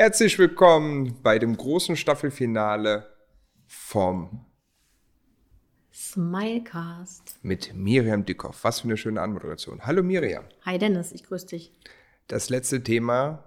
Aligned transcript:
Herzlich 0.00 0.38
willkommen 0.38 1.20
bei 1.22 1.38
dem 1.38 1.54
großen 1.54 1.94
Staffelfinale 1.94 3.06
vom 3.66 4.46
Smilecast. 5.92 7.38
mit 7.42 7.74
Miriam 7.74 8.24
Dickhoff. 8.24 8.64
Was 8.64 8.80
für 8.80 8.88
eine 8.88 8.96
schöne 8.96 9.20
Anmoderation. 9.20 9.84
Hallo 9.84 10.02
Miriam. 10.02 10.44
Hi 10.64 10.78
Dennis, 10.78 11.12
ich 11.12 11.24
grüße 11.24 11.48
dich. 11.48 11.74
Das 12.28 12.48
letzte 12.48 12.82
Thema 12.82 13.44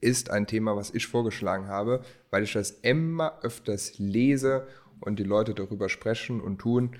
ist 0.00 0.30
ein 0.30 0.48
Thema, 0.48 0.74
was 0.74 0.92
ich 0.92 1.06
vorgeschlagen 1.06 1.68
habe, 1.68 2.02
weil 2.30 2.42
ich 2.42 2.54
das 2.54 2.72
immer 2.72 3.38
öfters 3.42 3.96
lese 3.96 4.66
und 4.98 5.20
die 5.20 5.22
Leute 5.22 5.54
darüber 5.54 5.88
sprechen 5.88 6.40
und 6.40 6.58
tun, 6.58 6.96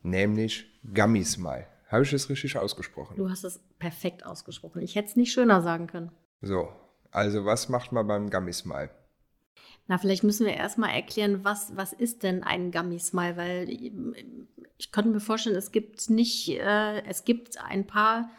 nämlich 0.00 0.80
Gummy 0.94 1.22
Smile. 1.22 1.66
Habe 1.88 2.04
ich 2.04 2.10
das 2.10 2.30
richtig 2.30 2.56
ausgesprochen? 2.56 3.14
Du 3.14 3.28
hast 3.28 3.44
es 3.44 3.60
perfekt 3.78 4.24
ausgesprochen. 4.24 4.80
Ich 4.80 4.96
hätte 4.96 5.08
es 5.08 5.16
nicht 5.16 5.34
schöner 5.34 5.60
sagen 5.60 5.86
können. 5.86 6.12
So, 6.40 6.70
also 7.12 7.44
was 7.44 7.68
macht 7.68 7.92
man 7.92 8.06
beim 8.06 8.30
Gummy 8.30 8.52
Smile? 8.52 8.90
Na, 9.88 9.98
vielleicht 9.98 10.24
müssen 10.24 10.46
wir 10.46 10.54
erstmal 10.54 10.90
erklären, 10.94 11.44
was, 11.44 11.76
was 11.76 11.92
ist 11.92 12.22
denn 12.22 12.42
ein 12.42 12.70
Gummy 12.72 12.98
Smile? 12.98 13.36
Weil 13.36 13.68
ich 14.78 14.90
könnte 14.92 15.10
mir 15.10 15.20
vorstellen, 15.20 15.56
es 15.56 15.72
gibt 15.72 16.08
nicht, 16.10 16.48
äh, 16.50 17.02
es 17.04 17.24
gibt 17.24 17.60
ein 17.60 17.86
paar 17.86 18.30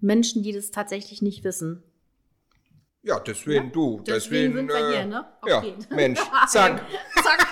Menschen, 0.00 0.42
die 0.42 0.52
das 0.52 0.70
tatsächlich 0.70 1.20
nicht 1.22 1.44
wissen. 1.44 1.82
Ja, 3.02 3.20
deswegen 3.20 3.66
Ja, 3.66 3.70
du. 3.70 4.00
deswegen 4.06 4.54
sind 4.54 4.68
wir 4.68 4.76
äh, 4.76 4.92
hier, 4.92 5.06
ne? 5.06 5.26
Ja, 5.46 5.58
Okay. 5.58 5.74
Mensch, 5.90 6.20
zack. 6.48 6.82
Zack. 7.22 7.46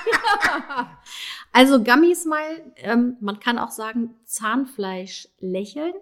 also 1.52 1.82
Gummy 1.82 2.14
Smile, 2.14 2.72
ähm, 2.76 3.16
man 3.20 3.38
kann 3.38 3.58
auch 3.58 3.70
sagen 3.70 4.14
Zahnfleisch 4.24 5.28
lächeln. 5.40 5.92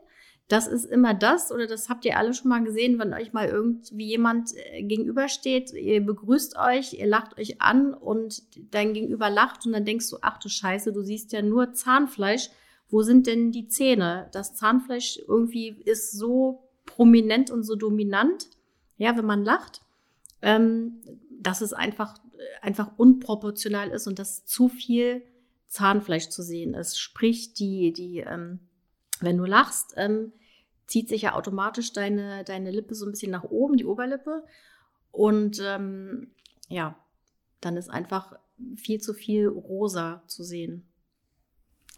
Das 0.51 0.67
ist 0.67 0.85
immer 0.85 1.15
das, 1.15 1.53
oder 1.53 1.69
das 1.69 1.89
habt 1.89 2.05
ihr 2.05 2.19
alle 2.19 2.35
schon 2.35 2.49
mal 2.49 2.65
gesehen, 2.65 2.99
wenn 2.99 3.15
euch 3.15 3.33
mal 3.33 3.47
irgendwie 3.47 4.07
jemand 4.07 4.51
äh, 4.57 4.83
gegenübersteht, 4.83 5.73
ihr 5.73 6.05
begrüßt 6.05 6.57
euch, 6.59 6.95
ihr 6.95 7.07
lacht 7.07 7.39
euch 7.39 7.63
an 7.63 7.95
und 7.95 8.43
dein 8.73 8.93
Gegenüber 8.93 9.31
lacht 9.31 9.65
und 9.65 9.71
dann 9.71 9.85
denkst 9.85 10.11
du, 10.11 10.17
ach 10.23 10.39
du 10.39 10.49
Scheiße, 10.49 10.93
du 10.93 11.03
siehst 11.03 11.33
ja 11.33 11.41
nur 11.41 11.73
Zahnfleisch. 11.73 12.51
Wo 12.89 13.03
sind 13.03 13.29
denn 13.29 13.53
die 13.53 13.69
Zähne? 13.69 14.29
Das 14.33 14.57
Zahnfleisch 14.57 15.21
irgendwie 15.25 15.69
ist 15.85 16.11
so 16.19 16.69
prominent 16.85 17.53
und 17.53 17.63
so 17.63 17.77
dominant, 17.77 18.49
ja, 18.97 19.17
wenn 19.17 19.27
man 19.27 19.45
lacht, 19.45 19.83
ähm, 20.43 21.01
dass 21.31 21.61
es 21.61 21.73
einfach, 21.73 22.19
einfach 22.61 22.91
unproportional 22.97 23.91
ist 23.91 24.09
und 24.09 24.19
dass 24.19 24.47
zu 24.47 24.69
viel 24.69 25.23
Zahnfleisch 25.69 26.29
zu 26.29 26.43
sehen 26.43 26.75
ist. 26.75 26.99
Sprich, 26.99 27.55
die, 27.55 27.93
die, 27.93 28.19
ähm, 28.19 28.59
wenn 29.21 29.39
du 29.39 29.45
lachst, 29.45 29.95
ähm, 29.97 30.33
zieht 30.91 31.09
sich 31.09 31.23
ja 31.23 31.35
automatisch 31.35 31.93
deine, 31.93 32.43
deine 32.43 32.73
Lippe 32.73 32.97
so 32.97 33.07
ein 33.07 33.13
bisschen 33.13 33.31
nach 33.31 33.45
oben, 33.45 33.77
die 33.77 33.85
Oberlippe. 33.87 34.43
Und 35.13 35.61
ähm, 35.65 36.33
ja, 36.69 36.97
dann 37.61 37.77
ist 37.77 37.89
einfach 37.89 38.37
viel 38.77 39.01
zu 39.01 39.15
viel 39.15 39.47
rosa 39.47 40.23
zu 40.27 40.43
sehen. 40.43 40.89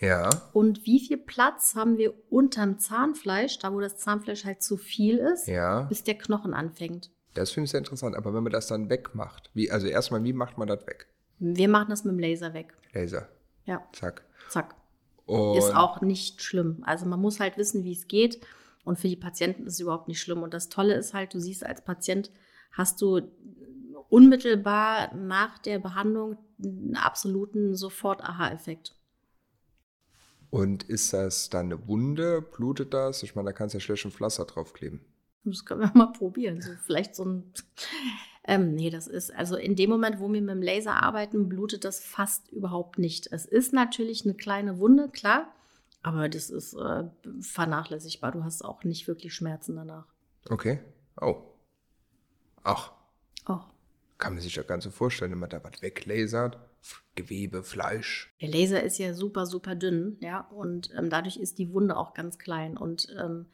Ja, 0.00 0.30
und 0.52 0.86
wie 0.86 1.00
viel 1.00 1.18
Platz 1.18 1.74
haben 1.74 1.98
wir 1.98 2.14
unterm 2.30 2.78
Zahnfleisch, 2.78 3.58
da 3.58 3.72
wo 3.72 3.80
das 3.80 3.96
Zahnfleisch 3.98 4.44
halt 4.44 4.62
zu 4.62 4.76
viel 4.76 5.18
ist, 5.18 5.46
ja, 5.46 5.82
bis 5.82 6.02
der 6.04 6.14
Knochen 6.16 6.54
anfängt. 6.54 7.10
das 7.34 7.50
finde 7.50 7.64
ich 7.66 7.70
sehr 7.70 7.78
interessant. 7.78 8.16
Aber 8.16 8.32
wenn 8.34 8.42
man 8.42 8.52
das 8.52 8.66
dann 8.68 8.88
wegmacht, 8.90 9.50
wie, 9.54 9.70
also 9.70 9.86
erstmal, 9.86 10.24
wie 10.24 10.32
macht 10.32 10.56
man 10.58 10.66
das 10.68 10.86
weg? 10.86 11.06
Wir 11.38 11.68
machen 11.68 11.90
das 11.90 12.04
mit 12.04 12.12
dem 12.14 12.18
Laser 12.18 12.52
weg. 12.54 12.74
Laser, 12.92 13.28
Ja, 13.66 13.82
zack. 13.92 14.24
zack. 14.48 14.74
Und 15.26 15.56
Ist 15.56 15.74
auch 15.74 16.00
nicht 16.00 16.42
schlimm. 16.42 16.82
Also 16.84 17.06
man 17.06 17.20
muss 17.20 17.38
halt 17.38 17.56
wissen, 17.56 17.84
wie 17.84 17.92
es 17.92 18.08
geht. 18.08 18.40
Und 18.84 18.98
für 18.98 19.06
die 19.08 19.16
Patienten 19.16 19.66
ist 19.66 19.74
es 19.74 19.80
überhaupt 19.80 20.08
nicht 20.08 20.20
schlimm. 20.20 20.42
Und 20.42 20.54
das 20.54 20.68
Tolle 20.70 20.94
ist 20.94 21.14
halt, 21.14 21.32
du 21.34 21.38
siehst 21.38 21.64
als 21.64 21.84
Patient, 21.84 22.30
hast 22.72 23.00
du 23.00 23.20
unmittelbar 24.10 25.14
nach 25.14 25.58
der 25.58 25.78
Behandlung 25.78 26.36
einen 26.62 26.96
absoluten 26.96 27.74
Sofort-Aha-Effekt. 27.74 28.94
Und 30.50 30.82
ist 30.82 31.12
das 31.12 31.48
dann 31.48 31.66
eine 31.66 31.86
Wunde? 31.86 32.42
Blutet 32.42 32.92
das? 32.92 33.22
Ich 33.22 33.36
meine, 33.36 33.46
da 33.46 33.52
kannst 33.52 33.74
du 33.74 33.78
ja 33.78 33.80
schlecht 33.80 34.04
ein 34.04 34.10
Pflaster 34.10 34.44
draufkleben. 34.44 35.00
Das 35.44 35.64
können 35.64 35.80
wir 35.80 35.92
mal 35.94 36.12
probieren. 36.12 36.60
So 36.60 36.72
vielleicht 36.84 37.14
so 37.14 37.24
ein. 37.24 37.52
Ähm, 38.44 38.74
nee, 38.74 38.90
das 38.90 39.06
ist, 39.06 39.32
also 39.34 39.56
in 39.56 39.76
dem 39.76 39.90
Moment, 39.90 40.18
wo 40.18 40.32
wir 40.32 40.40
mit 40.40 40.50
dem 40.50 40.62
Laser 40.62 41.02
arbeiten, 41.02 41.48
blutet 41.48 41.84
das 41.84 42.00
fast 42.00 42.50
überhaupt 42.50 42.98
nicht. 42.98 43.28
Es 43.30 43.46
ist 43.46 43.72
natürlich 43.72 44.24
eine 44.24 44.34
kleine 44.34 44.78
Wunde, 44.78 45.08
klar, 45.08 45.52
aber 46.02 46.28
das 46.28 46.50
ist 46.50 46.74
äh, 46.74 47.04
vernachlässigbar. 47.40 48.32
Du 48.32 48.42
hast 48.42 48.64
auch 48.64 48.82
nicht 48.82 49.06
wirklich 49.06 49.34
Schmerzen 49.34 49.76
danach. 49.76 50.06
Okay. 50.48 50.80
Oh. 51.20 51.36
Ach. 52.64 52.92
Kann 54.20 54.34
man 54.34 54.42
sich 54.42 54.54
ja 54.54 54.62
ganz 54.62 54.84
so 54.84 54.90
vorstellen, 54.90 55.32
wenn 55.32 55.38
man 55.38 55.50
da 55.50 55.62
was 55.64 55.82
weglasert. 55.82 56.58
Gewebe, 57.14 57.62
Fleisch. 57.62 58.32
Der 58.40 58.48
Laser 58.48 58.82
ist 58.82 58.98
ja 58.98 59.12
super, 59.12 59.46
super 59.46 59.74
dünn, 59.74 60.16
ja, 60.20 60.40
und 60.40 60.90
ähm, 60.96 61.10
dadurch 61.10 61.36
ist 61.36 61.58
die 61.58 61.72
Wunde 61.72 61.96
auch 61.96 62.14
ganz 62.14 62.38
klein. 62.38 62.76
Und 62.76 63.14
ähm, 63.20 63.46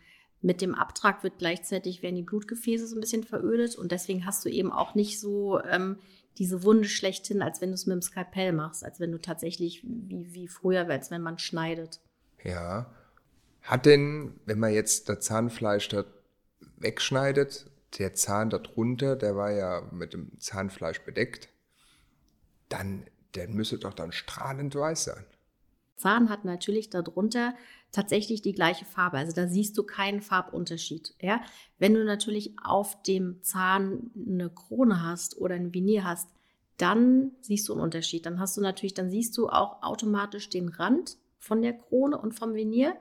mit 0.42 0.60
dem 0.60 0.74
Abtrag 0.74 1.24
wird 1.24 1.38
gleichzeitig 1.38 2.02
werden 2.02 2.16
die 2.16 2.22
Blutgefäße 2.22 2.86
so 2.86 2.96
ein 2.96 3.00
bisschen 3.00 3.24
verödet 3.24 3.76
und 3.76 3.90
deswegen 3.90 4.26
hast 4.26 4.44
du 4.44 4.48
eben 4.48 4.70
auch 4.70 4.94
nicht 4.94 5.18
so 5.18 5.60
ähm, 5.62 5.98
diese 6.38 6.62
Wunde 6.62 6.88
schlechthin, 6.88 7.42
als 7.42 7.60
wenn 7.60 7.70
du 7.70 7.74
es 7.74 7.86
mit 7.86 7.94
dem 7.94 8.02
Skalpell 8.02 8.52
machst, 8.52 8.84
als 8.84 9.00
wenn 9.00 9.10
du 9.10 9.18
tatsächlich 9.18 9.82
wie, 9.84 10.32
wie 10.32 10.48
früher, 10.48 10.88
als 10.88 11.10
wenn 11.10 11.22
man 11.22 11.38
schneidet. 11.38 12.00
Ja. 12.44 12.92
Hat 13.62 13.86
denn, 13.86 14.38
wenn 14.44 14.60
man 14.60 14.72
jetzt 14.72 15.08
das 15.08 15.20
Zahnfleisch 15.20 15.88
da 15.88 16.04
wegschneidet, 16.76 17.66
der 17.98 18.14
Zahn 18.14 18.50
darunter, 18.50 19.16
der 19.16 19.36
war 19.36 19.50
ja 19.50 19.82
mit 19.92 20.12
dem 20.12 20.38
Zahnfleisch 20.38 21.00
bedeckt, 21.00 21.48
dann, 22.68 23.04
der 23.34 23.48
müsste 23.48 23.78
doch 23.78 23.94
dann 23.94 24.12
strahlend 24.12 24.74
weiß 24.74 25.04
sein. 25.04 25.24
Zahn 25.96 26.28
hat 26.28 26.44
natürlich 26.44 26.90
darunter 26.90 27.54
tatsächlich 27.90 28.42
die 28.42 28.52
gleiche 28.52 28.84
Farbe. 28.84 29.16
Also 29.16 29.32
da 29.32 29.46
siehst 29.46 29.78
du 29.78 29.82
keinen 29.82 30.20
Farbunterschied. 30.20 31.14
Ja? 31.20 31.40
Wenn 31.78 31.94
du 31.94 32.04
natürlich 32.04 32.54
auf 32.62 33.02
dem 33.02 33.42
Zahn 33.42 34.10
eine 34.14 34.50
Krone 34.50 35.02
hast 35.02 35.38
oder 35.38 35.54
ein 35.54 35.72
Venier 35.72 36.04
hast, 36.04 36.28
dann 36.76 37.32
siehst 37.40 37.68
du 37.68 37.72
einen 37.72 37.82
Unterschied. 37.82 38.26
Dann 38.26 38.38
hast 38.38 38.58
du 38.58 38.60
natürlich, 38.60 38.92
dann 38.92 39.10
siehst 39.10 39.36
du 39.38 39.48
auch 39.48 39.82
automatisch 39.82 40.50
den 40.50 40.68
Rand 40.68 41.16
von 41.38 41.62
der 41.62 41.72
Krone 41.72 42.18
und 42.18 42.32
vom 42.32 42.54
Venier. 42.54 42.96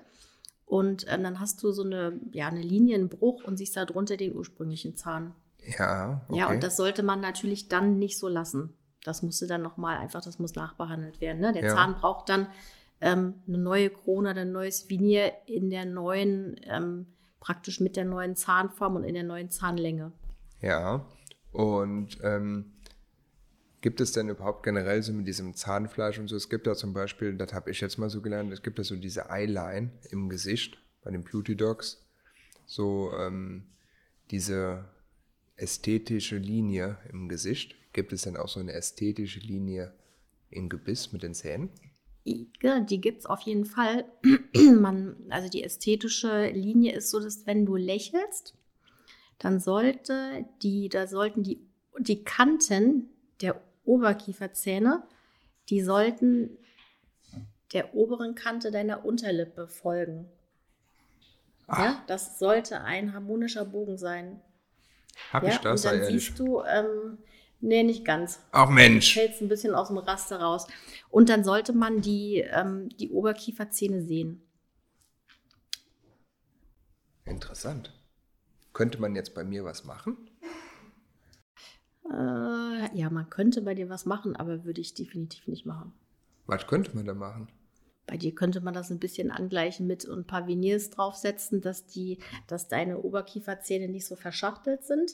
Und 0.66 1.06
ähm, 1.10 1.24
dann 1.24 1.40
hast 1.40 1.62
du 1.62 1.72
so 1.72 1.84
eine, 1.84 2.20
ja, 2.32 2.48
eine 2.48 2.62
Linie, 2.62 2.96
einen 2.96 3.10
Bruch 3.10 3.44
und 3.44 3.58
siehst 3.58 3.78
darunter 3.78 4.18
den 4.18 4.36
ursprünglichen 4.36 4.96
Zahn. 4.96 5.36
Ja, 5.78 6.22
okay. 6.28 6.40
Ja, 6.40 6.50
und 6.50 6.64
das 6.64 6.78
sollte 6.78 7.04
man 7.04 7.22
natürlich 7.22 7.68
dann 7.70 7.98
nicht 7.98 8.18
so 8.18 8.28
lassen. 8.28 8.74
Das 9.04 9.22
musste 9.22 9.46
dann 9.46 9.62
nochmal 9.62 9.98
einfach, 9.98 10.24
das 10.24 10.40
muss 10.40 10.56
nachbehandelt 10.56 11.22
werden. 11.22 11.40
Ne? 11.40 11.54
Der 11.54 11.66
Ja. 11.66 11.76
Zahn 11.76 11.96
braucht 11.96 12.30
dann 12.30 12.48
ähm, 13.02 13.36
eine 13.48 13.58
neue 13.60 13.90
Krone, 13.90 14.32
oder 14.32 14.42
ein 14.42 14.52
neues 14.52 14.90
Venier 14.90 15.32
in 15.46 15.70
der 15.70 15.86
neuen, 15.86 16.56
ähm, 16.64 17.08
praktisch 17.40 17.80
mit 17.80 17.96
der 17.96 18.06
neuen 18.06 18.36
Zahnform 18.36 18.96
und 18.96 19.04
in 19.04 19.14
der 19.14 19.24
neuen 19.24 19.50
Zahnlänge. 19.50 20.12
Ja, 20.62 21.06
und 21.52 22.18
ähm, 22.24 22.74
Gibt 23.86 24.02
es 24.02 24.14
denn 24.14 24.30
überhaupt 24.30 24.64
generell 24.64 25.04
so 25.04 25.14
mit 25.14 25.28
diesem 25.28 25.54
Zahnfleisch 25.54 26.18
und 26.18 26.28
so? 26.28 26.36
Es 26.36 26.50
gibt 26.50 26.66
da 26.66 26.74
zum 26.74 26.92
Beispiel, 26.92 27.38
das 27.38 27.54
habe 27.54 27.70
ich 27.70 27.82
jetzt 27.82 28.00
mal 28.00 28.10
so 28.10 28.20
gelernt, 28.20 28.52
es 28.52 28.64
gibt 28.64 28.80
da 28.80 28.84
so 28.84 28.96
diese 28.96 29.28
Eyeline 29.30 29.92
im 30.10 30.28
Gesicht 30.28 30.80
bei 31.04 31.12
den 31.12 31.24
Beauty 31.24 31.56
Dogs. 31.56 32.04
So 32.66 33.12
ähm, 33.16 33.68
diese 34.32 34.86
ästhetische 35.56 36.38
Linie 36.38 36.98
im 37.12 37.30
Gesicht. 37.30 37.76
Gibt 37.94 38.12
es 38.12 38.24
denn 38.24 38.38
auch 38.38 38.48
so 38.48 38.60
eine 38.60 38.74
ästhetische 38.74 39.40
Linie 39.40 39.94
im 40.50 40.68
Gebiss 40.68 41.12
mit 41.12 41.22
den 41.22 41.36
Zähnen? 41.36 41.70
Ja, 42.64 42.80
die 42.80 43.00
gibt 43.00 43.20
es 43.20 43.26
auf 43.28 43.42
jeden 43.42 43.66
Fall. 43.66 44.06
Man, 44.56 45.16
also 45.30 45.48
die 45.48 45.64
ästhetische 45.64 46.48
Linie 46.48 46.96
ist 46.96 47.12
so, 47.12 47.20
dass 47.20 47.46
wenn 47.46 47.68
du 47.68 47.76
lächelst, 47.76 48.56
dann 49.38 49.60
sollte 49.60 50.44
die, 50.64 50.90
da 50.90 51.06
sollten 51.06 51.44
die, 51.44 51.60
die 52.00 52.24
Kanten 52.24 53.12
der 53.42 53.62
Oberkieferzähne, 53.86 55.04
die 55.70 55.82
sollten 55.82 56.58
der 57.74 57.94
oberen 57.96 58.36
Kante 58.36 58.72
deiner 58.72 59.06
Unterlippe 59.06 59.68
folgen. 59.68 60.30
Ah. 61.68 61.84
Ja, 61.84 62.04
das 62.08 62.38
sollte 62.40 62.82
ein 62.82 63.14
harmonischer 63.14 63.66
Bogen 63.66 63.98
sein. 63.98 64.40
Hab 65.32 65.44
ja, 65.44 65.50
ich 65.50 65.58
das? 65.58 65.84
und 65.84 65.92
dann 65.92 66.02
ehrlich? 66.02 66.26
siehst 66.26 66.40
du, 66.40 66.62
ähm, 66.64 67.18
nee, 67.60 67.84
nicht 67.84 68.06
ganz. 68.06 68.40
Ach 68.52 68.70
Mensch. 68.70 69.14
Fällt 69.14 69.42
ein 69.42 69.48
bisschen 69.48 69.74
aus 69.74 69.88
dem 69.88 69.98
Raster 69.98 70.40
raus. 70.40 70.68
Und 71.10 71.30
dann 71.30 71.44
sollte 71.44 71.74
man 71.74 72.02
die, 72.02 72.46
ähm, 72.52 72.90
die 72.90 73.10
Oberkieferzähne 73.10 74.04
sehen. 74.04 74.42
Interessant. 77.26 77.92
Könnte 78.74 79.00
man 79.00 79.16
jetzt 79.16 79.34
bei 79.34 79.44
mir 79.44 79.64
was 79.64 79.84
machen? 79.84 80.30
Äh, 82.06 82.14
ja, 82.96 83.10
man 83.10 83.30
könnte 83.30 83.62
bei 83.62 83.76
dir 83.76 83.90
was 83.90 84.06
machen, 84.06 84.36
aber 84.36 84.64
würde 84.64 84.82
ich 84.82 84.94
definitiv 84.94 85.48
nicht 85.48 85.66
machen. 85.66 85.94
Was 86.46 86.66
könnte 86.66 86.96
man 86.96 87.06
da 87.06 87.14
machen? 87.14 87.50
Bei 88.08 88.18
dir 88.18 88.34
könnte 88.34 88.62
man 88.62 88.74
das 88.74 88.92
ein 88.92 89.00
bisschen 89.00 89.32
angleichen 89.32 89.88
mit 89.88 90.06
ein 90.06 90.26
paar 90.26 90.48
Veneers 90.48 90.92
draufsetzen, 90.92 91.62
dass 91.62 91.88
die, 91.88 92.20
dass 92.48 92.68
deine 92.68 93.02
Oberkieferzähne 93.02 93.90
nicht 93.90 94.06
so 94.06 94.16
verschachtelt 94.16 94.84
sind. 94.84 95.12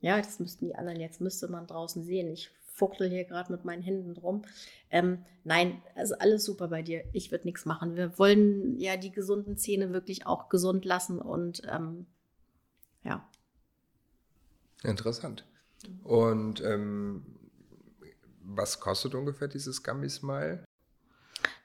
Ja, 0.00 0.18
das 0.18 0.38
müssten 0.38 0.66
die 0.66 0.74
anderen 0.74 1.00
jetzt 1.00 1.20
müsste 1.20 1.48
man 1.48 1.66
draußen 1.66 2.04
sehen. 2.04 2.28
Ich 2.28 2.50
fuchtel 2.66 3.08
hier 3.08 3.24
gerade 3.24 3.50
mit 3.50 3.64
meinen 3.64 3.82
Händen 3.82 4.14
drum. 4.14 4.42
Ähm, 4.90 5.24
nein, 5.44 5.82
also 5.94 6.14
alles 6.18 6.44
super 6.44 6.68
bei 6.68 6.82
dir. 6.82 7.04
Ich 7.12 7.30
würde 7.32 7.46
nichts 7.46 7.64
machen. 7.64 7.96
Wir 7.96 8.18
wollen 8.18 8.78
ja 8.78 8.98
die 8.98 9.10
gesunden 9.10 9.56
Zähne 9.56 9.92
wirklich 9.92 10.26
auch 10.26 10.50
gesund 10.50 10.84
lassen 10.84 11.18
und 11.18 11.62
ähm, 11.72 12.06
ja. 13.02 13.26
Interessant. 14.84 15.46
Und 16.04 16.62
ähm, 16.62 17.24
was 18.42 18.80
kostet 18.80 19.14
ungefähr 19.14 19.48
dieses 19.48 19.82
Gummy 19.82 20.08
Smile? 20.08 20.64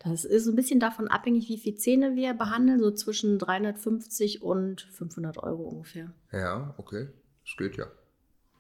Das 0.04 0.26
ist 0.26 0.48
ein 0.48 0.56
bisschen 0.56 0.80
davon 0.80 1.08
abhängig, 1.08 1.48
wie 1.48 1.58
viele 1.58 1.76
Zähne 1.76 2.16
wir 2.16 2.34
behandeln, 2.34 2.80
so 2.80 2.92
zwischen 2.92 3.38
350 3.38 4.42
und 4.42 4.82
500 4.82 5.38
Euro 5.38 5.64
ungefähr. 5.64 6.12
Ja, 6.32 6.74
okay. 6.78 7.08
Das 7.46 7.56
geht 7.58 7.78
ja. 7.78 7.86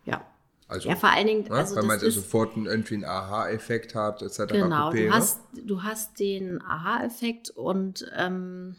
Ja. 0.05 0.25
Also, 0.67 0.87
Ja, 0.87 0.95
vor 0.95 1.09
allen 1.09 1.27
Dingen, 1.27 1.43
ne, 1.43 1.51
also 1.51 1.75
weil 1.75 1.83
man 1.83 1.99
ist, 1.99 2.15
sofort 2.15 2.55
einen, 2.55 2.65
irgendwie 2.65 2.95
einen 2.95 3.05
Aha-Effekt 3.05 3.93
hat, 3.95 4.21
etc. 4.21 4.53
genau, 4.53 4.89
pp, 4.89 5.03
du 5.03 5.09
ne? 5.09 5.15
hast, 5.15 5.41
du 5.65 5.83
hast 5.83 6.19
den 6.19 6.61
Aha-Effekt 6.61 7.49
und 7.49 8.09
ähm, 8.15 8.75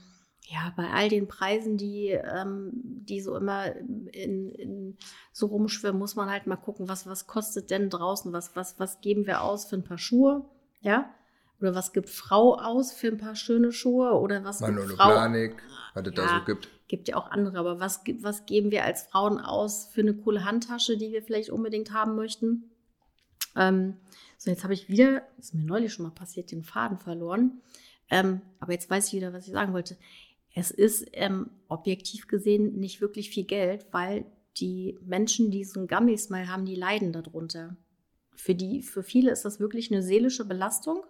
ja, 0.53 0.73
bei 0.77 0.91
all 0.91 1.09
den 1.09 1.29
Preisen, 1.29 1.77
die, 1.79 2.09
ähm, 2.09 2.71
die 2.75 3.21
so 3.23 3.37
immer 3.37 3.75
in, 3.75 4.51
in 4.51 4.97
so 5.33 5.47
rumschwimmen, 5.47 5.99
muss 5.99 6.15
man 6.17 6.31
halt 6.31 6.47
mal 6.47 6.57
gucken, 6.57 6.89
was, 6.89 7.07
was 7.07 7.27
kostet 7.27 7.71
denn 7.71 7.89
draußen, 7.89 8.33
was, 8.33 8.55
was, 8.55 8.79
was 8.79 9.01
geben 9.01 9.27
wir 9.27 9.43
aus 9.43 9.65
für 9.65 9.77
ein 9.77 9.85
paar 9.85 9.99
Schuhe, 9.99 10.45
ja? 10.81 11.09
Oder 11.61 11.75
was 11.77 11.93
gibt 11.93 12.11
Frau 12.11 12.57
aus 12.59 12.93
für 12.93 13.07
ein 13.07 13.19
paar 13.19 13.37
schöne 13.37 13.71
Schuhe? 13.71 14.19
Oder 14.19 14.43
was 14.45 14.59
gibt 14.59 14.73
Manolo 14.73 14.97
Frau 14.97 15.11
Planik, 15.13 15.63
was 15.95 16.07
es 16.09 16.15
da 16.15 16.23
Ja. 16.25 16.39
so 16.41 16.45
gibt. 16.45 16.69
gibt 16.89 17.09
ja 17.09 17.17
auch 17.17 17.31
andere, 17.31 17.57
aber 17.59 17.79
was, 17.81 18.03
gibt- 18.05 18.23
was 18.25 18.45
geben 18.47 18.71
wir 18.73 18.85
als 18.85 19.05
Frauen 19.05 19.39
aus 19.39 19.87
für 19.93 20.01
eine 20.01 20.13
coole 20.15 20.45
Handtasche, 20.45 20.97
die 20.99 21.13
wir 21.13 21.23
vielleicht 21.23 21.51
unbedingt 21.51 21.93
haben 21.93 22.17
möchten? 22.17 22.65
Ähm, 23.57 23.97
so, 24.39 24.51
jetzt 24.51 24.65
habe 24.65 24.75
ich 24.75 24.89
wieder, 24.89 25.23
das 25.37 25.47
ist 25.47 25.55
mir 25.55 25.63
neulich 25.65 25.93
schon 25.93 26.05
mal 26.05 26.11
passiert, 26.13 26.51
den 26.51 26.65
Faden 26.65 26.99
verloren. 26.99 27.61
Ähm, 28.11 28.41
aber 28.59 28.73
jetzt 28.73 28.91
weiß 28.91 29.07
ich 29.09 29.13
wieder, 29.15 29.33
was 29.33 29.47
ich 29.47 29.53
sagen 29.53 29.73
wollte. 29.73 29.97
Es 30.55 30.71
ist 30.71 31.07
ähm, 31.13 31.51
objektiv 31.69 32.27
gesehen 32.27 32.79
nicht 32.79 33.01
wirklich 33.01 33.31
viel 33.31 33.45
Geld, 33.45 33.87
weil 33.91 34.27
die 34.59 34.99
Menschen, 35.05 35.51
die 35.51 35.65
so 35.65 35.81
ein 35.81 35.87
Gummy-Smile 35.87 36.49
haben, 36.49 36.67
die 36.67 36.75
leiden 36.75 37.13
darunter. 37.13 37.77
Für, 38.35 38.55
die, 38.55 38.83
für 38.83 39.03
viele 39.03 39.31
ist 39.31 39.45
das 39.45 39.61
wirklich 39.61 39.91
eine 39.91 40.03
seelische 40.03 40.45
Belastung. 40.45 41.05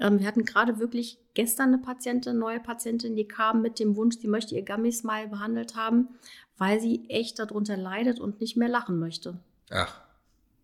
Ähm, 0.00 0.20
wir 0.20 0.26
hatten 0.26 0.44
gerade 0.44 0.78
wirklich 0.78 1.18
gestern 1.34 1.74
eine 1.74 1.78
Patientin, 1.78 2.38
neue 2.38 2.60
Patientin, 2.60 3.16
die 3.16 3.26
kam 3.26 3.62
mit 3.62 3.80
dem 3.80 3.96
Wunsch, 3.96 4.18
sie 4.18 4.28
möchte 4.28 4.54
ihr 4.54 4.64
Gummy-Smile 4.64 5.28
behandelt 5.28 5.74
haben, 5.74 6.08
weil 6.56 6.80
sie 6.80 7.08
echt 7.08 7.38
darunter 7.38 7.76
leidet 7.76 8.20
und 8.20 8.40
nicht 8.40 8.56
mehr 8.56 8.68
lachen 8.68 8.98
möchte. 8.98 9.40
Ach, 9.70 10.00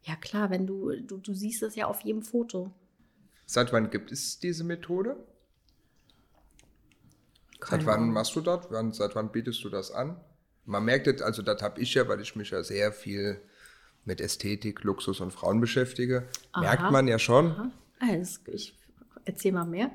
Ja 0.05 0.17
klar, 0.17 0.51
wenn 0.51 0.67
du, 0.67 0.91
du, 1.01 1.17
du 1.17 1.35
siehst 1.35 1.63
es 1.63 1.77
ja 1.77 1.87
auf 1.87 2.03
jedem 2.03 2.23
Foto. 2.23 2.71
seit 3.47 3.73
wann 3.73 3.91
gibt 3.91 4.13
es 4.13 4.39
diese 4.39 4.63
Methode? 4.63 5.17
Keine 7.65 7.83
seit 7.83 7.87
wann 7.87 8.01
Ahnung. 8.01 8.13
machst 8.13 8.35
du 8.37 8.41
das? 8.41 8.67
Wann, 8.71 8.93
seit 8.93 9.15
wann 9.15 9.33
bietest 9.33 9.63
du 9.65 9.71
das 9.71 9.91
an? 9.91 10.21
Man 10.65 10.85
merkt 10.85 11.07
es, 11.07 11.21
also 11.23 11.43
das 11.43 11.61
habe 11.63 11.81
ich 11.81 11.95
ja, 11.95 12.09
weil 12.09 12.21
ich 12.21 12.37
mich 12.37 12.51
ja 12.51 12.63
sehr 12.63 12.93
viel 12.93 13.41
mit 14.05 14.21
Ästhetik, 14.21 14.83
Luxus 14.83 15.21
und 15.21 15.33
Frauen 15.33 15.61
beschäftige, 15.61 16.29
Aha. 16.53 16.61
merkt 16.61 16.91
man 16.91 17.09
ja 17.09 17.19
schon, 17.19 17.73
das, 18.01 18.41
ich 18.47 18.75
erzähl 19.25 19.53
mal 19.53 19.65
mehr. 19.65 19.91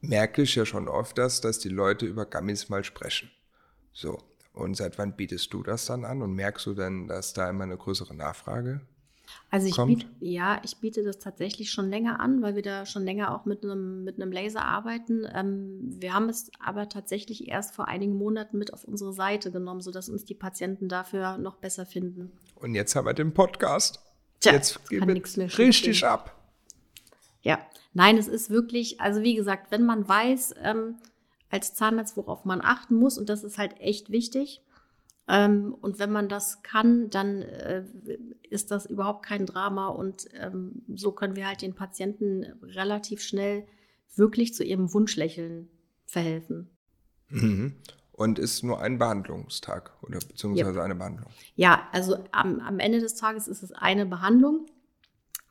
merke 0.00 0.42
ich 0.42 0.54
ja 0.54 0.66
schon 0.66 0.88
oft, 0.88 1.16
dass, 1.18 1.40
dass 1.40 1.58
die 1.58 1.68
Leute 1.70 2.06
über 2.06 2.26
Gummis 2.26 2.68
mal 2.68 2.84
sprechen. 2.84 3.30
So. 3.92 4.22
Und 4.52 4.76
seit 4.76 4.98
wann 4.98 5.16
bietest 5.16 5.52
du 5.52 5.62
das 5.64 5.86
dann 5.86 6.04
an 6.04 6.22
und 6.22 6.34
merkst 6.34 6.66
du 6.66 6.74
denn, 6.74 7.08
dass 7.08 7.32
da 7.32 7.50
immer 7.50 7.64
eine 7.64 7.76
größere 7.76 8.14
Nachfrage? 8.14 8.82
Also 9.50 9.68
ich 9.68 9.76
kommt. 9.76 9.88
biete, 9.88 10.06
ja, 10.20 10.60
ich 10.64 10.78
biete 10.78 11.04
das 11.04 11.18
tatsächlich 11.18 11.70
schon 11.70 11.88
länger 11.88 12.18
an, 12.20 12.42
weil 12.42 12.56
wir 12.56 12.62
da 12.62 12.86
schon 12.86 13.04
länger 13.04 13.34
auch 13.34 13.44
mit 13.44 13.62
einem, 13.62 14.02
mit 14.04 14.20
einem 14.20 14.32
Laser 14.32 14.64
arbeiten. 14.64 15.26
Ähm, 15.32 15.94
wir 16.00 16.12
haben 16.12 16.28
es 16.28 16.50
aber 16.58 16.88
tatsächlich 16.88 17.48
erst 17.48 17.74
vor 17.74 17.86
einigen 17.86 18.16
Monaten 18.16 18.58
mit 18.58 18.72
auf 18.72 18.84
unsere 18.84 19.12
Seite 19.12 19.52
genommen, 19.52 19.80
sodass 19.80 20.08
uns 20.08 20.24
die 20.24 20.34
Patienten 20.34 20.88
dafür 20.88 21.38
noch 21.38 21.56
besser 21.56 21.86
finden. 21.86 22.32
Und 22.56 22.74
jetzt 22.74 22.96
haben 22.96 23.06
wir 23.06 23.14
den 23.14 23.32
Podcast. 23.32 24.00
Tja, 24.40 24.52
jetzt 24.52 24.88
geht 24.88 25.06
nix 25.06 25.36
mehr 25.36 25.56
richtig 25.58 26.00
gehen. 26.00 26.08
ab. 26.08 26.36
Ja, 27.42 27.58
nein, 27.92 28.18
es 28.18 28.26
ist 28.26 28.50
wirklich, 28.50 29.00
also 29.00 29.22
wie 29.22 29.34
gesagt, 29.34 29.70
wenn 29.70 29.84
man 29.84 30.08
weiß, 30.08 30.54
ähm, 30.62 30.96
als 31.50 31.74
Zahnarzt, 31.74 32.16
worauf 32.16 32.44
man 32.44 32.60
achten 32.60 32.96
muss, 32.96 33.18
und 33.18 33.28
das 33.28 33.44
ist 33.44 33.58
halt 33.58 33.80
echt 33.80 34.10
wichtig, 34.10 34.60
ähm, 35.26 35.74
und 35.80 35.98
wenn 35.98 36.12
man 36.12 36.28
das 36.28 36.62
kann, 36.62 37.08
dann 37.08 37.42
äh, 37.42 37.84
ist 38.50 38.70
das 38.70 38.84
überhaupt 38.86 39.24
kein 39.24 39.46
Drama 39.46 39.88
und 39.88 40.26
ähm, 40.34 40.82
so 40.94 41.12
können 41.12 41.34
wir 41.34 41.46
halt 41.46 41.62
den 41.62 41.74
Patienten 41.74 42.44
relativ 42.62 43.22
schnell 43.22 43.66
wirklich 44.14 44.54
zu 44.54 44.64
ihrem 44.64 44.92
Wunschlächeln 44.92 45.70
verhelfen. 46.04 46.70
Mhm. 47.28 47.76
Und 48.12 48.38
ist 48.38 48.62
nur 48.62 48.80
ein 48.80 48.98
Behandlungstag 48.98 49.92
oder 50.02 50.20
beziehungsweise 50.20 50.82
eine 50.82 50.94
Behandlung. 50.94 51.30
Ja, 51.56 51.88
also 51.90 52.16
am, 52.30 52.60
am 52.60 52.78
Ende 52.78 53.00
des 53.00 53.14
Tages 53.16 53.48
ist 53.48 53.62
es 53.62 53.72
eine 53.72 54.06
Behandlung. 54.06 54.66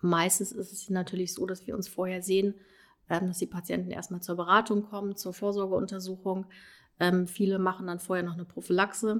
Meistens 0.01 0.51
ist 0.51 0.71
es 0.71 0.89
natürlich 0.89 1.33
so, 1.33 1.45
dass 1.45 1.67
wir 1.67 1.75
uns 1.75 1.89
vorher 1.89 2.21
sehen, 2.21 2.53
ähm, 3.09 3.27
dass 3.27 3.39
die 3.39 3.47
Patienten 3.47 3.91
erstmal 3.91 4.21
zur 4.21 4.37
Beratung 4.37 4.83
kommen, 4.83 5.17
zur 5.17 5.33
Vorsorgeuntersuchung. 5.33 6.45
Ähm, 6.99 7.27
viele 7.27 7.59
machen 7.59 7.87
dann 7.87 7.99
vorher 7.99 8.23
noch 8.23 8.35
eine 8.35 8.45
Prophylaxe 8.45 9.19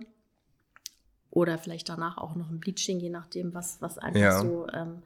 oder 1.35 1.57
vielleicht 1.57 1.89
danach 1.89 2.17
auch 2.17 2.35
noch 2.35 2.49
ein 2.49 2.59
Bleaching, 2.59 2.99
je 2.99 3.09
nachdem, 3.09 3.53
was, 3.55 3.81
was 3.81 3.97
einfach 3.97 4.21
Ja. 4.21 4.39
so, 4.39 4.67
ähm, 4.71 5.01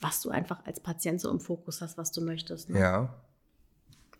was 0.00 0.20
du 0.22 0.30
einfach 0.30 0.64
als 0.66 0.80
Patient 0.80 1.20
so 1.20 1.30
im 1.30 1.38
Fokus 1.40 1.80
hast, 1.80 1.96
was 1.96 2.10
du 2.10 2.20
möchtest. 2.22 2.70
Ne? 2.70 2.80
Ja, 2.80 3.14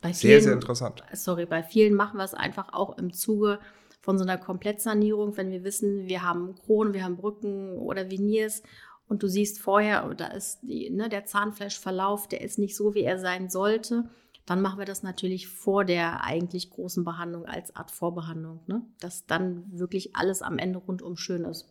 Bei 0.01 0.13
sehr, 0.13 0.31
vielen- 0.31 0.43
sehr 0.43 0.53
interessant. 0.53 1.03
sorry, 1.13 1.47
bei 1.47 1.63
vielen 1.63 1.95
machen 1.95 2.19
wir 2.19 2.25
es 2.25 2.35
einfach 2.35 2.73
auch 2.73 2.97
im 2.99 3.13
Zuge 3.13 3.59
von 4.01 4.17
so 4.17 4.25
einer 4.25 4.39
Komplettsanierung, 4.39 5.37
wenn 5.37 5.51
wir 5.51 5.65
wissen, 5.65 6.07
wir 6.07 6.23
haben 6.23 6.55
Kronen, 6.55 6.95
wir 6.95 7.03
haben 7.05 7.17
Brücken 7.17 7.77
oder 7.79 8.11
Veneers 8.11 8.63
und 9.09 9.23
du 9.23 9.27
siehst 9.29 9.59
vorher, 9.61 10.15
da 10.15 10.29
ist 10.29 10.61
die, 10.63 10.89
ne, 10.91 11.09
der 11.09 11.27
Zahnfleischverlauf, 11.27 12.29
der 12.29 12.43
ist 12.43 12.59
nicht 12.59 12.77
so, 12.77 12.95
wie 12.95 13.03
er 13.03 13.19
sein 13.19 13.51
sollte, 13.51 14.09
dann 14.51 14.63
machen 14.63 14.81
wir 14.81 14.85
das 14.85 15.05
natürlich 15.05 15.47
vor 15.47 15.85
der 15.85 16.25
eigentlich 16.25 16.71
großen 16.71 17.05
Behandlung 17.05 17.47
als 17.47 17.77
Art 17.77 17.93
Vorbehandlung, 17.93 18.59
ne? 18.67 18.83
dass 18.99 19.25
dann 19.25 19.63
wirklich 19.71 20.17
alles 20.17 20.43
am 20.43 20.59
Ende 20.59 20.81
rundum 20.81 21.17
schön 21.17 21.45
ist. 21.45 21.69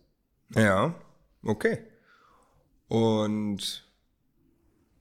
Ja, 0.56 0.96
okay. 1.44 1.80
Und 2.88 3.86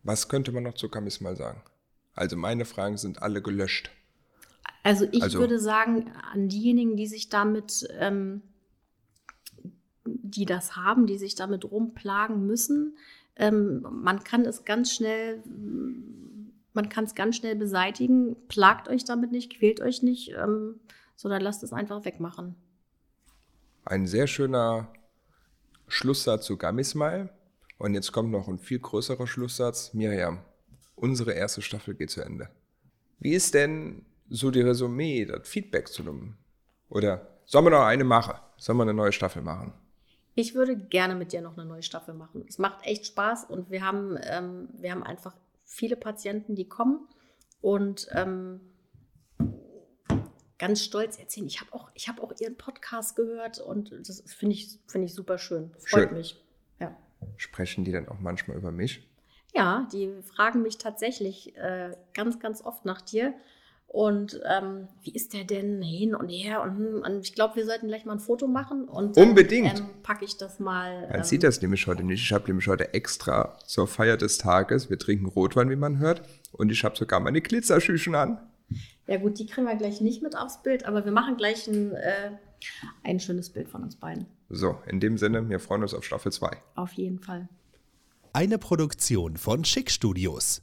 was 0.03 0.29
könnte 0.29 0.51
man 0.51 0.65
noch 0.65 0.75
zu 0.75 0.89
Kamis 0.89 1.21
mal 1.21 1.37
sagen? 1.37 1.63
Also 2.15 2.37
meine 2.37 2.65
Fragen 2.65 2.97
sind 2.97 3.23
alle 3.23 3.43
gelöscht. 3.43 3.93
Also 4.83 5.07
ich 5.13 5.23
Also- 5.23 5.39
würde 5.39 5.61
sagen, 5.61 6.11
an 6.33 6.49
diejenigen, 6.49 6.97
die 6.97 7.07
sich 7.07 7.29
damit, 7.29 7.87
ähm, 8.01 8.43
die 10.05 10.47
das 10.47 10.75
haben, 10.75 11.07
die 11.07 11.17
sich 11.17 11.37
damit 11.37 11.65
rumplagen 11.65 12.45
müssen, 12.45 12.97
Ähm, 13.41 13.87
man 13.89 14.25
kann 14.25 14.45
es 14.45 14.65
ganz 14.65 14.93
schnell, 14.93 15.41
man 16.79 16.89
kann 16.89 17.03
es 17.03 17.17
ganz 17.17 17.35
schnell 17.35 17.57
beseitigen. 17.57 18.37
Plagt 18.47 18.89
euch 18.89 19.05
damit 19.05 19.33
nicht, 19.33 19.59
quält 19.59 19.81
euch 19.81 20.05
nicht, 20.05 20.31
ähm, 20.31 20.79
sondern 21.17 21.43
lasst 21.43 21.65
es 21.65 21.73
einfach 21.73 22.05
wegmachen. 22.05 22.55
Ein 23.85 24.07
sehr 24.07 24.29
schöner 24.29 24.87
Schlusssatz 25.89 26.47
zu 26.47 26.57
Gummismile. 26.57 27.31
Und 27.79 27.95
jetzt 27.95 28.13
kommt 28.13 28.31
noch 28.31 28.47
ein 28.47 28.61
viel 28.61 28.79
größerer 28.79 29.27
Schlusssatz. 29.27 29.93
Miriam, 29.93 30.39
unsere 30.95 31.33
erste 31.33 31.63
Staffel 31.63 31.95
geht 31.95 32.11
zu 32.11 32.21
Ende. 32.21 32.49
Wie 33.19 33.33
ist 33.33 33.55
denn 33.55 34.07
so 34.29 34.53
die 34.53 34.61
Resümee, 34.61 35.25
das 35.25 35.49
Feedback 35.49 35.89
zu 35.89 36.03
einem? 36.03 36.37
Oder 36.91 37.27
sollen 37.45 37.65
wir 37.65 37.71
noch 37.71 37.87
eine 37.87 38.05
machen? 38.05 38.35
Sollen 38.57 38.79
wir 38.79 38.83
eine 38.83 38.95
neue 38.95 39.11
Staffel 39.11 39.43
machen? 39.43 39.73
Ich 40.37 40.55
würde 40.55 40.77
gerne 40.77 41.17
mit 41.17 41.33
dir 41.33 41.41
noch 41.41 41.59
eine 41.59 41.67
neue 41.67 41.83
Staffel 41.83 42.15
machen. 42.15 42.45
Es 42.49 42.59
macht 42.59 42.87
echt 42.87 43.05
Spaß 43.07 43.47
und 43.47 43.73
wir 43.73 43.85
haben, 43.85 44.17
ähm, 44.23 44.69
wir 44.75 44.93
haben 44.93 45.03
einfach 45.03 45.35
viele 45.69 45.97
Patienten, 45.97 46.57
die 46.57 46.67
kommen 46.67 47.07
und 47.61 48.09
ähm, 48.13 48.61
ganz 50.59 50.83
stolz 50.83 51.19
erzählen. 51.19 51.47
Ich 51.47 51.61
habe 51.61 51.73
auch, 51.73 51.91
hab 51.95 52.21
auch 52.21 52.33
ihren 52.41 52.57
Podcast 52.57 53.15
gehört 53.15 53.61
und 53.61 53.93
das 53.93 54.23
finde 54.27 54.55
ich, 54.55 54.81
find 54.89 55.05
ich 55.05 55.15
super 55.15 55.39
schön. 55.39 55.71
Freut 55.79 56.09
schön. 56.09 56.15
mich. 56.15 56.43
Ja. 56.81 56.97
Sprechen 57.37 57.85
die 57.85 57.93
dann 57.93 58.09
auch 58.09 58.19
manchmal 58.19 58.57
über 58.57 58.73
mich? 58.73 59.07
Ja, 59.55 59.87
die 59.93 60.11
fragen 60.23 60.63
mich 60.63 60.79
tatsächlich 60.79 61.55
äh, 61.57 61.95
ganz, 62.15 62.41
ganz 62.41 62.63
oft 62.65 62.85
nach 62.85 63.03
dir. 63.03 63.35
Und 63.91 64.39
ähm, 64.47 64.87
wie 65.03 65.13
ist 65.13 65.33
der 65.33 65.45
denn 65.45 65.81
hin 65.81 66.15
und 66.15 66.29
her? 66.29 66.63
Und, 66.63 66.77
hm, 66.77 67.03
und 67.07 67.21
ich 67.23 67.35
glaube, 67.35 67.57
wir 67.57 67.65
sollten 67.65 67.89
gleich 67.89 68.05
mal 68.05 68.13
ein 68.13 68.21
Foto 68.21 68.47
machen. 68.47 68.87
Und 68.87 69.17
dann, 69.17 69.31
Unbedingt. 69.31 69.81
Ähm, 69.81 69.87
packe 70.03 70.27
ich 70.27 70.37
das 70.37 70.61
mal. 70.61 71.09
Man 71.09 71.17
ähm, 71.17 71.25
sieht 71.25 71.43
das 71.43 71.63
nämlich 71.63 71.87
heute 71.87 72.05
nicht. 72.05 72.23
Ich 72.23 72.33
habe 72.33 72.47
nämlich 72.47 72.69
heute 72.69 72.93
extra 72.93 73.57
zur 73.65 73.89
Feier 73.89 74.19
des 74.19 74.37
Tages, 74.37 74.91
wir 74.91 74.99
trinken 74.99 75.27
Rotwein, 75.27 75.71
wie 75.71 75.77
man 75.77 75.99
hört. 75.99 76.23
Und 76.53 76.71
ich 76.71 76.85
habe 76.85 76.97
sogar 76.97 77.19
meine 77.19 77.41
Glitzerschüchen 77.41 78.15
an. 78.15 78.39
Ja 79.07 79.17
gut, 79.17 79.39
die 79.39 79.47
kriegen 79.47 79.67
wir 79.67 79.75
gleich 79.77 80.03
nicht 80.03 80.23
mit 80.23 80.37
aufs 80.37 80.63
Bild, 80.63 80.85
aber 80.85 81.07
wir 81.07 81.13
machen 81.13 81.39
gleich 81.39 81.67
ein, 81.67 81.93
äh, 81.93 82.33
ein 83.05 83.21
schönes 83.21 83.49
Bild 83.49 83.71
von 83.71 83.83
uns 83.83 83.97
beiden. 83.97 84.27
So, 84.51 84.77
in 84.87 85.01
dem 85.01 85.17
Sinne, 85.17 85.49
wir 85.49 85.61
freuen 85.61 85.81
uns 85.81 85.95
auf 85.95 86.05
Staffel 86.05 86.31
2. 86.31 86.51
Auf 86.75 86.93
jeden 86.93 87.21
Fall. 87.21 87.49
Eine 88.35 88.59
Produktion 88.59 89.39
von 89.39 89.65
Schick 89.65 89.91
Studios. 89.91 90.61